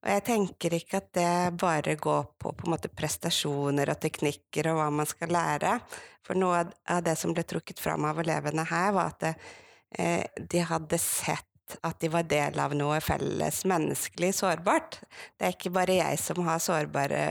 [0.00, 4.80] og jeg tenker ikke at det bare går på, på måte prestasjoner og teknikker og
[4.80, 5.74] hva man skal lære.
[6.24, 9.34] For noe av det som ble trukket fram av elevene her, var at det,
[9.98, 11.46] eh, de hadde sett
[11.86, 15.00] at de var del av noe felles menneskelig sårbart.
[15.38, 17.22] Det er ikke bare jeg som har sårbare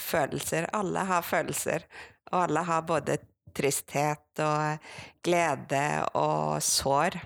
[0.00, 0.68] følelser.
[0.76, 1.86] Alle har følelser,
[2.32, 3.18] og alle har både
[3.56, 4.90] tristhet og
[5.24, 5.86] glede
[6.18, 7.16] og sår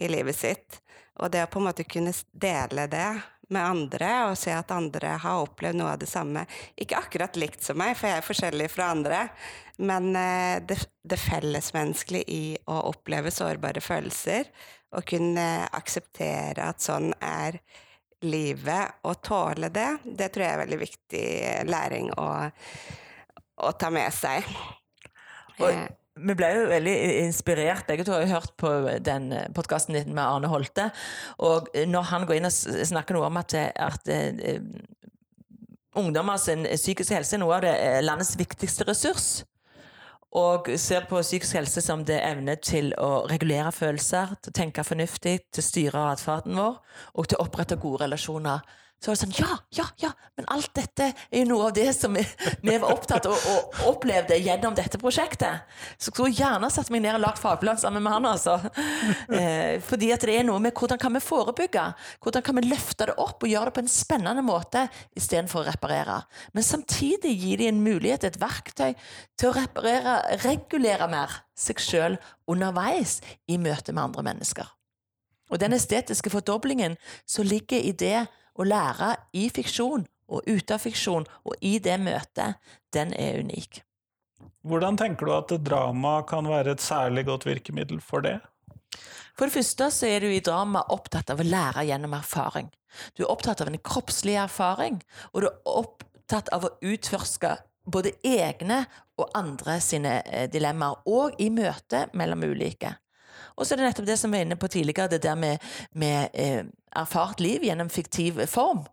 [0.00, 0.80] i livet sitt.
[1.20, 3.10] Og det å på en måte kunne dele det
[3.50, 6.44] med andre, og se at andre har opplevd noe av det samme
[6.78, 9.24] Ikke akkurat likt som meg, for jeg er forskjellig fra andre,
[9.82, 14.46] men eh, det, det fellesmenneskelige i å oppleve sårbare følelser,
[14.94, 17.58] og kunne akseptere at sånn er
[18.26, 21.26] livet, og tåle det, det tror jeg er veldig viktig
[21.70, 22.30] læring å,
[23.66, 24.46] å ta med seg.
[25.60, 25.88] Og eh,
[26.20, 27.88] vi ble jo veldig inspirert.
[27.88, 28.70] Jeg tror har har hørt på
[29.00, 30.90] den podkasten din med Arne Holte.
[31.38, 32.56] Og når han går inn og
[32.90, 34.10] snakker noe om at, at
[35.96, 39.30] ungdommer sin psykiske helse er noe av det landets viktigste ressurs,
[40.30, 44.84] og ser på psykisk helse som det evne til å regulere følelser, til å tenke
[44.86, 46.76] fornuftig, til å styre atferden vår,
[47.18, 48.62] og til å opprette gode relasjoner
[49.00, 50.10] så var det sånn Ja, ja, ja!
[50.36, 52.20] Men alt dette er jo noe av det som vi,
[52.60, 55.64] vi var opptatt av og, opplevde gjennom dette prosjektet.
[55.96, 58.58] Så jeg skulle gjerne satt meg ned og lagt fagplan sammen med han, altså.
[59.30, 61.84] Eh, fordi at det er noe med hvordan kan vi forebygge?
[62.20, 64.82] Hvordan kan vi løfte det opp og gjøre det på en spennende måte
[65.16, 66.18] istedenfor å reparere?
[66.56, 68.92] Men samtidig gi dem en mulighet, et verktøy,
[69.40, 72.18] til å reparere, regulere mer seg sjøl
[72.50, 74.68] underveis i møte med andre mennesker.
[75.50, 76.96] Og den estetiske fordoblingen
[77.28, 78.26] som ligger i det
[78.58, 82.60] å lære i fiksjon og ute av fiksjon og i det møtet,
[82.94, 83.82] den er unik.
[84.66, 88.38] Hvordan tenker du at drama kan være et særlig godt virkemiddel for det?
[89.36, 92.68] For det første så er du i drama opptatt av å lære gjennom erfaring.
[93.16, 94.98] Du er opptatt av en kroppslig erfaring,
[95.32, 97.54] og du er opptatt av å utforske
[97.90, 98.82] både egne
[99.18, 102.92] og andre sine eh, dilemmaer, og i møte mellom ulike.
[103.60, 105.70] Og så er det nettopp det som vi var inne på tidligere, det der med,
[105.92, 106.64] med eh,
[106.96, 108.86] erfart liv gjennom fiktiv form.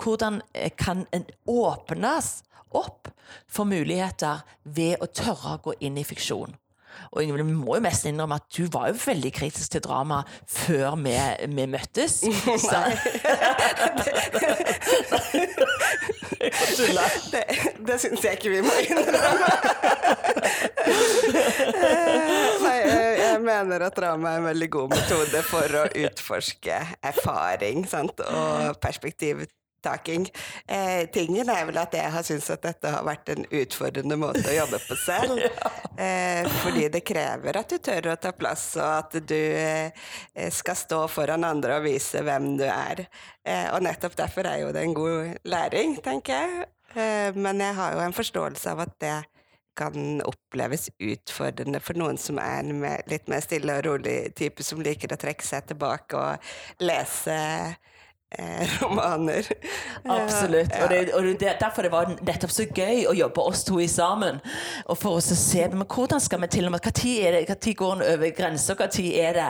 [0.00, 2.38] Hvordan eh, kan en åpnes
[2.72, 3.12] opp
[3.48, 6.56] for muligheter ved å tørre å gå inn i fiksjon?
[7.12, 10.22] Og Ingvild, vi må jo mest innrømme at du var jo veldig kritisk til drama
[10.48, 11.12] før vi,
[11.52, 12.22] vi møttes.
[12.26, 12.96] Nei.
[17.32, 17.44] det
[17.86, 19.50] det syns jeg ikke vi må innrømme.
[22.64, 23.15] Nei, jeg
[23.46, 28.20] mener at drama er en veldig god metode for å utforske erfaring sant?
[28.26, 30.26] og perspektivtaking.
[30.68, 34.44] Eh, tingen er vel at jeg har syntes at dette har vært en utfordrende måte
[34.50, 35.42] å jobbe på selv.
[35.96, 40.10] Eh, fordi det krever at du tør å ta plass, og at du eh,
[40.52, 43.06] skal stå foran andre og vise hvem du er.
[43.40, 46.66] Eh, og nettopp derfor er jo det en god læring, tenker jeg.
[46.92, 49.14] Eh, men jeg har jo en forståelse av at det
[49.76, 54.82] kan oppleves utfordrende for noen som er en litt mer stille og rolig type, som
[54.84, 57.36] liker å trekke seg tilbake og lese
[58.82, 59.46] romaner.
[60.04, 60.72] Absolutt.
[60.82, 63.86] Og, det, og det, derfor det var nettopp så gøy å jobbe oss to i
[63.90, 64.40] sammen.
[64.90, 68.14] Og for oss å se men hvordan skal vi til og med Når går den
[68.14, 68.74] over grensa?
[68.74, 69.46] Når er det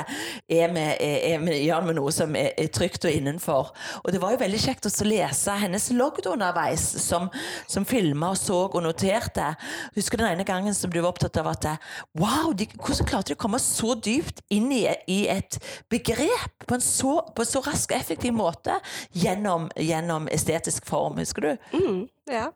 [0.60, 3.72] er vi, er, er, gjør vi noe som er, er, trygt og innenfor?
[4.04, 7.30] Og det var jo veldig kjekt å lese hennes logg underveis, som,
[7.68, 9.54] som filma og så og noterte.
[9.96, 11.68] Husker den ene gangen som du var opptatt av at
[12.16, 15.58] Wow, de, hvordan klarte de å komme så dypt inn i, i et
[15.92, 18.65] begrep på en så, på en så rask og effektiv måte?
[18.66, 18.80] Måte
[19.12, 21.56] gjennom, gjennom estetisk form, husker du?
[21.72, 22.50] Mm, ja.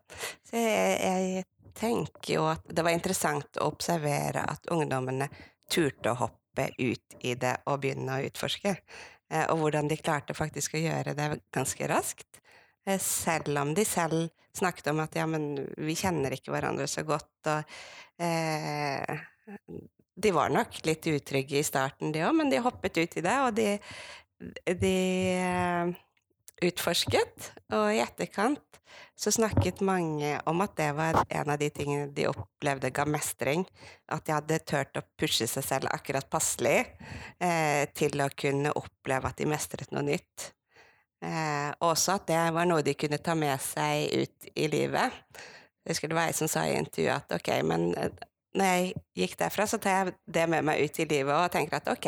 [0.51, 1.45] Jeg, jeg
[1.77, 5.29] tenker jo at det var interessant å observere at ungdommene
[5.71, 8.75] turte å hoppe ut i det og begynne å utforske.
[9.31, 12.41] Eh, og hvordan de klarte faktisk å gjøre det ganske raskt.
[12.85, 17.05] Eh, selv om de selv snakket om at ja, men vi kjenner ikke hverandre så
[17.07, 19.27] godt, og eh,
[20.21, 23.37] De var nok litt utrygge i starten, de òg, men de hoppet ut i det,
[23.41, 23.79] og de,
[24.65, 24.97] de
[25.37, 25.93] eh,
[26.61, 28.71] utforsket, og i etterkant
[29.15, 33.65] så snakket mange om at det var en av de tingene de opplevde ga mestring.
[34.11, 36.79] At de hadde turt å pushe seg selv akkurat passelig
[37.37, 40.49] eh, til å kunne oppleve at de mestret noe nytt.
[41.21, 45.21] Eh, også at det var noe de kunne ta med seg ut i livet.
[45.81, 48.09] Jeg husker det var ei som sa i intervjuet at ok, men eh,
[48.57, 51.77] når jeg gikk derfra, så tar jeg det med meg ut i livet og tenker
[51.77, 52.07] at ok,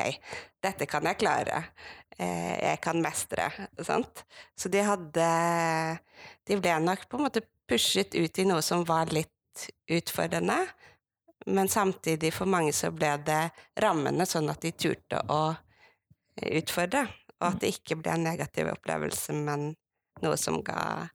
[0.66, 1.62] dette kan jeg klare.
[2.18, 3.50] Eh, jeg kan mestre.
[3.82, 4.24] Sant?
[4.56, 5.28] Så de hadde
[6.48, 9.30] De ble nok på en måte pushet ut i noe som var litt
[9.88, 10.58] utfordrende,
[11.46, 13.42] men samtidig for mange så ble det
[13.80, 15.54] rammene, sånn at de turte å
[16.60, 17.06] utfordre,
[17.40, 19.72] og at det ikke ble en negativ opplevelse, men
[20.24, 21.08] noe som ga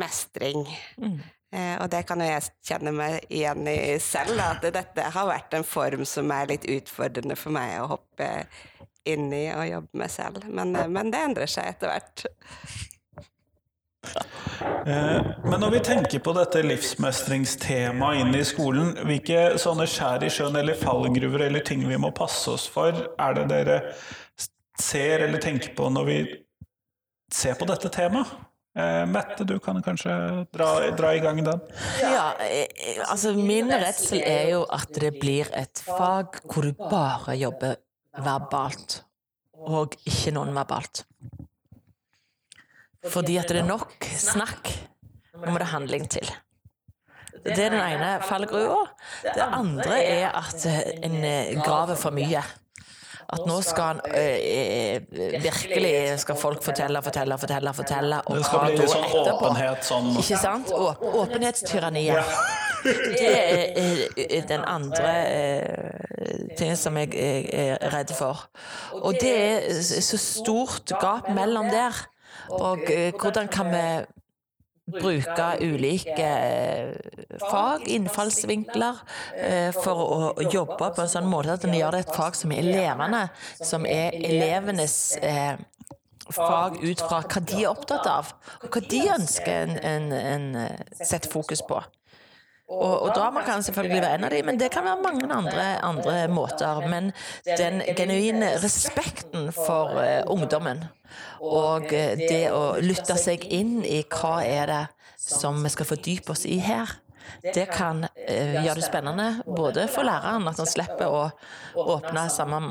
[0.00, 0.64] mestring.
[0.96, 1.20] Mm.
[1.50, 5.56] Eh, og det kan jo jeg kjenne meg igjen i selv, at dette har vært
[5.58, 8.28] en form som er litt utfordrende for meg å hoppe
[9.08, 10.44] inn i og jobbe med selv.
[10.48, 12.26] Men, eh, men det endrer seg etter hvert.
[14.86, 20.30] Eh, Men når vi tenker på dette livsmestringstemaet inne i skolen, hvilke sånne skjær i
[20.32, 23.80] sjøen eller fallgruver eller ting vi må passe oss for, er det dere
[24.80, 26.20] ser eller tenker på når vi
[27.32, 28.32] ser på dette temaet?
[28.78, 30.14] Eh, Mette, du kan kanskje
[30.54, 31.60] dra, dra i gang den?
[32.00, 32.30] Ja,
[33.10, 37.80] altså min redsel er jo at det blir et fag hvor du bare jobber
[38.18, 39.02] verbalt,
[39.54, 41.04] og ikke nonverbalt.
[43.10, 44.72] Fordi at det er nok snakk,
[45.38, 46.30] nå må det handling til.
[47.40, 48.82] Det er den ene fallgrua.
[49.24, 50.66] Det andre er at
[51.00, 52.42] en eh, graver for mye.
[53.30, 55.92] At nå skal han eh, eh, virkelig
[56.24, 58.22] skal folk fortelle, fortelle, fortelle, fortelle.
[58.26, 59.34] Og Det skal hva bli da sånn etterpå?
[59.36, 60.72] åpenhet sånn Ikke sant?
[60.74, 62.34] Åp åpenhetstyranniet.
[62.82, 68.46] Det er, den andre eh, tingen som jeg, jeg er redd for.
[68.98, 72.06] Og det er så stort gap mellom der.
[72.56, 73.84] Og eh, hvordan kan vi
[74.94, 76.94] bruke ulike eh,
[77.42, 79.02] fag, innfallsvinkler,
[79.36, 82.54] eh, for å jobbe på en sånn måte at en gjør det et fag som
[82.54, 83.26] er levende,
[83.60, 85.54] som er elevenes eh,
[86.30, 91.00] fag ut fra hva de er opptatt av, og hva de ønsker en, en, en
[91.00, 91.80] setter fokus på.
[92.70, 95.66] Og, og drama kan selvfølgelig være en av dem, men det kan være mange andre,
[95.82, 96.84] andre måter.
[96.86, 97.10] Men
[97.48, 100.84] den genuine respekten for uh, ungdommen,
[101.42, 104.82] og uh, det å lytte seg inn i hva er det
[105.18, 106.94] som vi skal fordype oss i her,
[107.42, 111.26] det kan uh, gjøre det spennende både for læreren, at han slipper å
[111.98, 112.62] åpne samme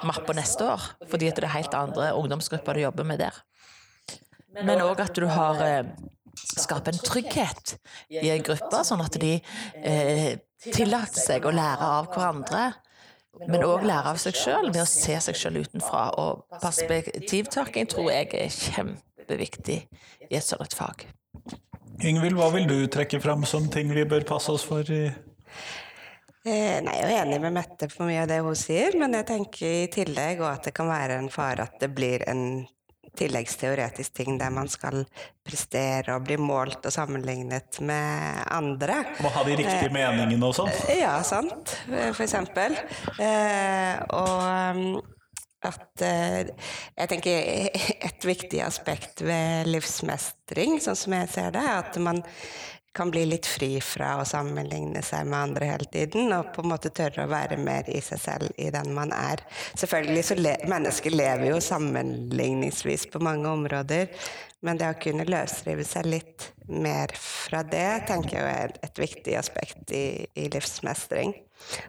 [0.00, 3.44] mappa neste år, fordi det er helt andre ungdomsgrupper du jobber med der.
[4.64, 5.60] Men òg at du har
[6.36, 7.76] skape en trygghet
[8.12, 9.36] i en gruppe, sånn at de
[9.82, 12.66] eh, tillater seg å lære av hverandre.
[13.46, 16.08] Men òg lære av seg sjøl ved å se seg sjøl utenfra.
[16.22, 19.80] Og perspektivtaking tror jeg er kjempeviktig
[20.30, 21.04] i et sånt fag.
[22.04, 25.08] Ingvild, hva vil du trekke fram som ting vi bør passe oss for i
[26.46, 29.26] Eh, nei, jeg er enig med Mette på mye av det hun sier, men jeg
[29.32, 32.62] tenker i tillegg at det kan være en fare at det blir en
[33.18, 35.04] tilleggsteoretisk ting der man skal
[35.46, 39.02] prestere og bli målt og sammenlignet med andre.
[39.24, 40.72] Må ha de riktige meningene og sånn?
[40.96, 41.76] Ja, sant.
[41.88, 42.78] For eksempel.
[43.22, 44.40] Eh, og
[44.76, 45.02] um,
[45.66, 46.52] at eh,
[46.96, 47.68] Jeg tenker
[48.08, 52.22] et viktig aspekt ved livsmestring, sånn som jeg ser det, er at man
[52.96, 56.72] kan bli litt fri fra å sammenligne seg med andre hele tiden, og på en
[56.72, 59.44] måte tørre å være mer i seg selv i den man er.
[59.76, 64.08] Selvfølgelig så le mennesker lever jo sammenligningsvis på mange områder,
[64.64, 69.34] men det å kunne løsrive seg litt mer fra det, tenker jeg er et viktig
[69.38, 71.34] aspekt i, i livsmestring.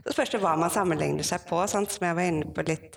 [0.06, 1.60] Så spørs det hva man sammenligner seg på.
[1.68, 2.96] Sånn Som jeg var inne på litt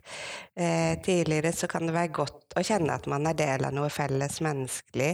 [0.55, 3.91] eh, tidligere, så kan det være godt å kjenne at man er del av noe
[3.93, 5.11] felles menneskelig,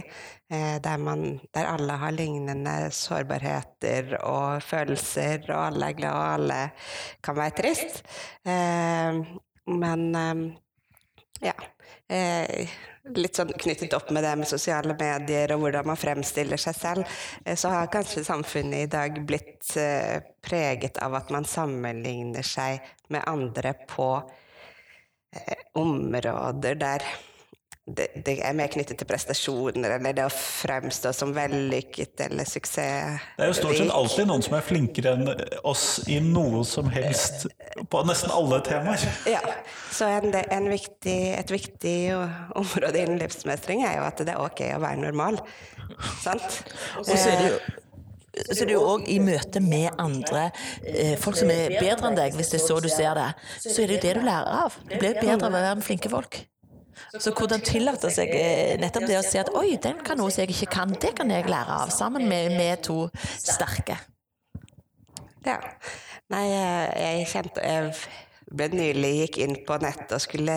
[0.51, 6.35] eh, der, man, der alle har lignende sårbarheter og følelser, og alle er glad, og
[6.35, 6.61] alle
[7.25, 8.03] kan være trist.
[8.45, 9.23] Eh,
[9.77, 10.45] men eh,
[11.49, 11.57] ja.
[12.07, 12.69] Eh,
[13.15, 17.15] litt sånn knyttet opp med det med sosiale medier og hvordan man fremstiller seg selv,
[17.45, 22.83] eh, så har kanskje samfunnet i dag blitt eh, preget av at man sammenligner seg
[23.13, 24.11] med andre på
[25.35, 27.07] eh, områder der
[27.87, 33.23] det, det, er mer knyttet til prestasjoner eller det å fremstå som vellykket eller suksess.
[33.37, 35.31] Det er jo stort sett alltid noen som er flinkere enn
[35.67, 37.47] oss i noe som helst
[37.87, 39.07] på nesten alle temaer.
[39.29, 39.39] Ja,
[39.93, 41.97] så en, en viktig, et viktig
[42.59, 45.39] område innen livsmestring er jo at det er ok å være normal.
[46.19, 46.63] Sant?
[46.99, 47.59] Og så er det jo
[48.37, 50.51] så er det jo òg i møte med andre
[50.85, 53.31] eh, folk som er bedre enn deg, hvis det er så du ser det,
[53.63, 54.77] så er det jo det du lærer av.
[54.83, 56.37] Du blir bedre av å være med flinke folk.
[57.17, 60.43] Så hvordan tillate seg eh, nettopp det å si at oi, den kan noe som
[60.43, 63.99] jeg ikke kan, det kan jeg lære av, sammen med, med to sterke.
[65.47, 65.59] Ja.
[66.27, 67.91] Nei, jeg, jeg kjente Jeg
[68.47, 70.55] ble nylig gikk inn på nettet og skulle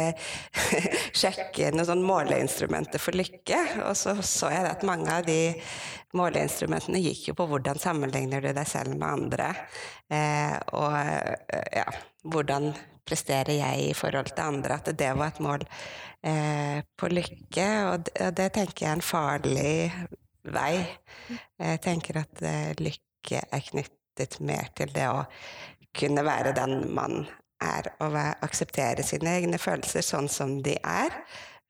[1.21, 5.55] sjekke noen sånn måleinstrumenter for lykke, og så så jeg at mange av de
[6.19, 9.51] måleinstrumentene gikk jo på hvordan sammenligner du deg selv med andre,
[10.11, 10.95] eh, og
[11.75, 11.87] ja,
[12.27, 12.73] hvordan
[13.07, 15.67] presterer jeg i forhold til andre, at det var et mål
[16.27, 19.75] eh, på lykke, og det, og det, tenker jeg er en farlig
[20.51, 20.75] vei.
[21.61, 25.25] Jeg tenker at eh, lykke er knyttet mer til det å
[25.97, 27.25] kunne være den man
[27.61, 31.15] er, og akseptere sine egne følelser sånn som de er.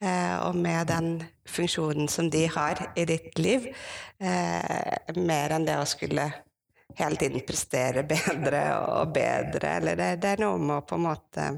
[0.00, 1.08] eh, og med den
[1.48, 3.66] funksjonen som de har i ditt liv,
[4.20, 6.30] eh, mer enn det å skulle
[6.96, 9.76] hele tiden prestere bedre og bedre.
[9.76, 11.50] Eller det, det er noe med å på en måte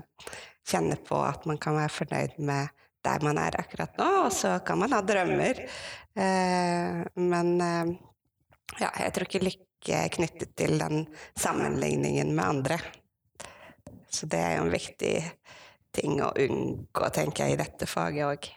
[0.69, 2.71] kjenne på at man kan være fornøyd med
[3.03, 5.59] der man er akkurat nå, og så kan man ha drømmer.
[6.15, 7.93] Eh, men eh,
[8.79, 12.79] ja, jeg tror ikke lykke er knyttet til den sammenligningen med andre.
[14.13, 15.15] Så det er jo en viktig
[15.93, 18.51] ting å unngå, tenker jeg, i dette faget òg.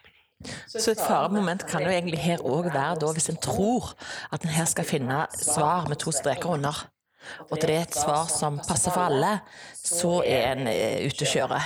[0.70, 3.94] Så et faremoment kan jo egentlig her òg være da hvis en tror
[4.36, 6.84] at en her skal finne svar med to streker under,
[7.48, 9.38] og at det er et svar som passer for alle,
[9.86, 10.70] så er en
[11.06, 11.62] ute å kjøre.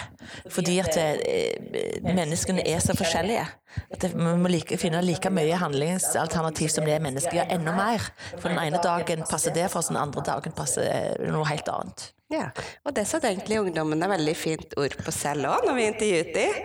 [0.51, 3.47] Fordi at eh, menneskene er så forskjellige.
[3.93, 8.09] At vi må like, finne like mye handlingsalternativ som det er mennesker Ja, enda mer.
[8.37, 10.89] For den ene dagen passer det, for den andre dagen passer
[11.29, 12.09] noe helt annet.
[12.29, 12.51] Ja,
[12.85, 16.59] og det satte egentlig ungdommene veldig fint ord på selv òg, når vi intervjuet dem.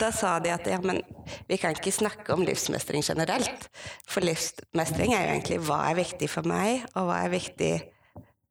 [0.00, 0.98] Da sa de at ja, men
[1.46, 3.68] vi kan ikke snakke om livsmestring generelt.
[4.10, 7.70] For livsmestring er jo egentlig hva er viktig for meg, og hva er viktig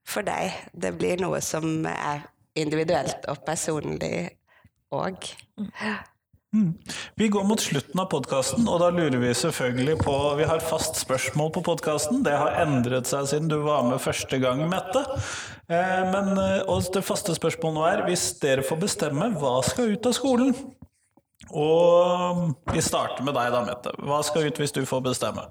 [0.08, 0.56] for deg.
[0.72, 2.24] Det blir noe som er
[2.56, 4.30] individuelt og personlig
[4.96, 5.34] òg.
[5.60, 5.72] Mm.
[7.20, 11.00] Vi går mot slutten av podkasten, og da lurer vi selvfølgelig på Vi har fast
[11.02, 12.24] spørsmål på podkasten.
[12.26, 15.04] Det har endret seg siden du var med første gang, Mette.
[15.68, 19.96] Eh, men eh, og det faste spørsmålet nå er, hvis dere får bestemme, hva skal
[19.96, 20.56] ut av skolen?
[21.52, 23.96] Og vi starter med deg da, Mette.
[24.06, 25.48] Hva skal ut hvis du får bestemme?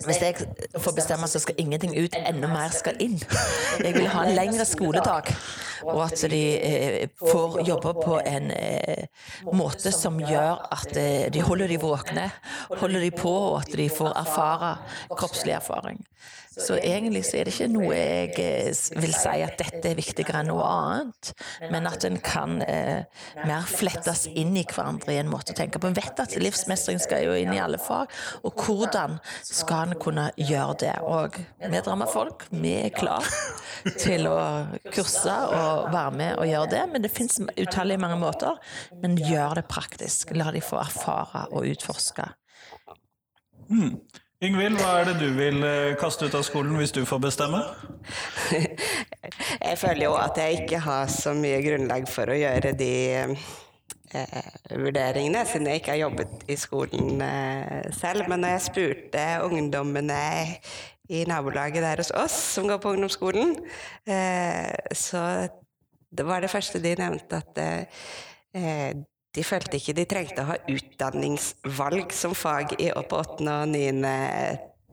[0.00, 0.34] Hvis jeg
[0.80, 3.18] får bestemme, så skal ingenting ut, enda mer skal inn.
[3.84, 5.28] Jeg vil ha en lengre skoledag,
[5.84, 9.04] og at de eh, får jobbe på en eh,
[9.52, 12.30] måte som gjør at eh, de holder de våkne,
[12.70, 14.72] holder de på, og at de får erfare
[15.12, 16.00] kroppslig erfaring.
[16.52, 20.42] Så egentlig så er det ikke noe jeg eh, vil si at dette er viktigere
[20.42, 21.32] enn noe annet,
[21.72, 23.04] men at en kan eh,
[23.46, 25.88] mer flettes inn i hverandre i en måte å tenke på.
[25.88, 28.12] En vet at livsmestring skal jo inn i alle fag,
[28.44, 30.94] og hvordan skal en kunne gjøre det?
[31.08, 31.82] Og vi
[32.12, 33.26] folk, vi er klar
[34.02, 34.38] til å
[34.92, 38.60] kurse og være med og gjøre det, men det fins utallige mange måter.
[39.02, 40.34] Men gjør det praktisk.
[40.36, 42.28] La de få erfare og utforske.
[43.72, 43.96] Mm.
[44.42, 47.60] Ingvild, hva er det du vil eh, kaste ut av skolen hvis du får bestemme?
[49.68, 54.48] jeg føler jo at jeg ikke har så mye grunnlag for å gjøre de eh,
[54.72, 58.26] vurderingene, siden jeg ikke har jobbet i skolen eh, selv.
[58.26, 60.18] Men når jeg spurte ungdommene
[61.06, 63.54] i nabolaget der hos oss som går på ungdomsskolen,
[64.10, 65.22] eh, så
[66.10, 70.58] det var det første de nevnte, at eh, de følte ikke de trengte å ha
[70.68, 74.14] utdanningsvalg som fag i opp åttende og niende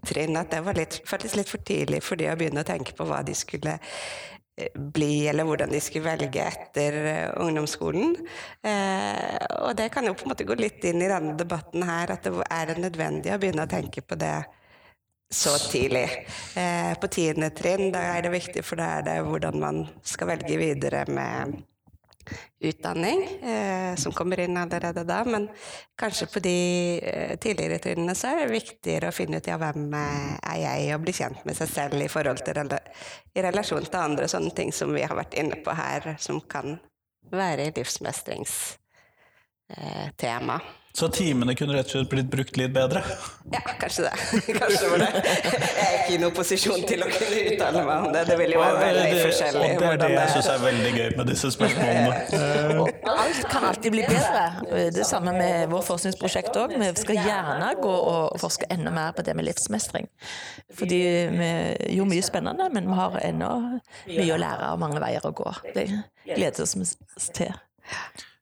[0.08, 0.38] trinn.
[0.40, 3.08] At det var litt, føltes litt for tidlig for de å begynne å tenke på
[3.10, 8.16] hva de skulle eh, bli, eller hvordan de skulle velge etter eh, ungdomsskolen.
[8.64, 9.36] Eh,
[9.66, 12.24] og det kan jo på en måte gå litt inn i denne debatten her, at
[12.24, 14.38] det er nødvendig å begynne å tenke på det
[15.30, 16.08] så tidlig.
[16.56, 20.32] Eh, på tiende trinn, da er det viktig, for da er det hvordan man skal
[20.32, 21.60] velge videre med
[22.60, 25.48] utdanning eh, som kommer inn allerede da, men
[26.00, 26.56] kanskje på de
[27.00, 30.80] eh, tidligere trinnene så er det viktigere å finne ut ja, hvem eh, er jeg,
[30.96, 34.72] og bli kjent med seg selv i forhold til i relasjon til andre sånne ting
[34.76, 36.78] som vi har vært inne på her, som kan
[37.32, 40.60] være livsmestringstema.
[40.60, 43.04] Eh, så timene kunne rett og slett blitt brukt litt bedre?
[43.54, 44.14] Ja, kanskje det.
[44.60, 45.10] Kanskje det var det.
[45.22, 48.24] Jeg er ikke i noen posisjon til å kunne uttale meg om det.
[48.30, 49.70] Det vil jo være veldig forskjellig.
[49.70, 52.88] Og det er det jeg syns er veldig gøy med disse spørsmålene.
[53.14, 54.46] Alt kan alltid bli bedre.
[54.98, 56.76] Det samme med vårt forskningsprosjekt òg.
[56.82, 60.10] Vi skal gjerne gå og forske enda mer på det med livsmestring.
[60.80, 61.02] Fordi
[61.38, 61.52] vi
[61.98, 63.52] jo mye spennende, men vi har ennå
[64.10, 65.54] mye å lære og mange veier å gå.
[65.74, 65.88] Det
[66.34, 67.54] gleder vi oss til.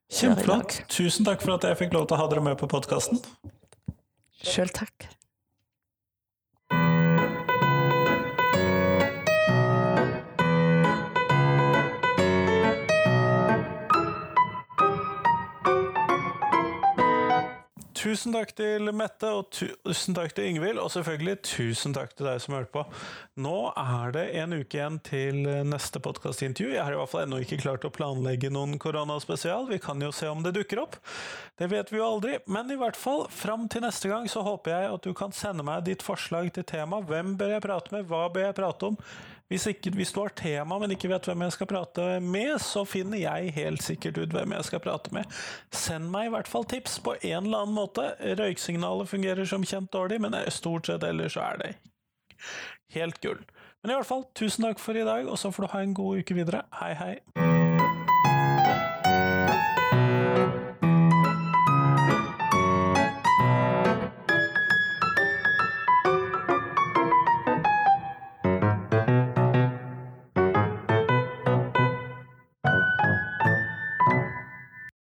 [0.07, 0.81] Kjempeflott.
[0.87, 3.19] Tusen takk for at jeg fikk lov til å ha dere med på podkasten.
[4.43, 5.09] Sjøl takk.
[17.97, 22.41] Tusen takk til Mette, og tusen takk til Ingvild, og selvfølgelig tusen takk til deg
[22.43, 22.83] som hørte på.
[23.41, 26.75] Nå er det en uke igjen til neste podkastintervju.
[26.75, 29.65] Jeg har i hvert fall ennå ikke klart å planlegge noen koronaspesial.
[29.71, 30.99] Vi kan jo se om det dukker opp.
[31.57, 32.37] Det vet vi jo aldri.
[32.45, 35.65] Men i hvert fall, fram til neste gang så håper jeg at du kan sende
[35.65, 37.01] meg ditt forslag til tema.
[37.01, 38.05] Hvem bør jeg prate med?
[38.11, 39.01] Hva bør jeg prate om?
[39.47, 42.83] Hvis, ikke, hvis, du har tema, men ikke vet hvem jeg skal prate med, så
[42.83, 45.37] finner jeg helt sikkert ut hvem jeg skal prate med.
[45.71, 48.09] Send meg i hvert fall tips på en eller annen måte.
[48.19, 51.75] Røyksignalet fungerer som kjent dårlig, men stort sett ellers er det
[52.97, 53.39] helt gull.
[53.83, 55.95] Men i hvert fall, tusen takk for i dag, og så får du ha en
[55.95, 56.65] god uke videre.
[56.81, 57.56] Hei, hei.